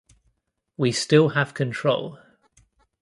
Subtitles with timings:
[0.77, 2.17] We still have control.